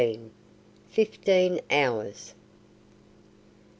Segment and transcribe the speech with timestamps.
[0.89, 2.33] FIFTEEN HOURS.